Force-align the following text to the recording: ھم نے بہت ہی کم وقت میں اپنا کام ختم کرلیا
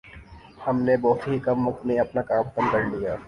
ھم 0.59 0.77
نے 0.81 0.95
بہت 0.97 1.27
ہی 1.27 1.39
کم 1.39 1.67
وقت 1.67 1.85
میں 1.85 1.97
اپنا 1.99 2.21
کام 2.21 2.43
ختم 2.43 2.69
کرلیا 2.71 3.15